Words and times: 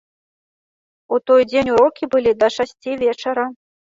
У 1.15 1.21
той 1.31 1.41
дзень 1.51 1.71
урокі 1.73 2.11
былі 2.17 2.31
да 2.41 2.47
шасці 2.57 2.91
вечара. 3.03 3.45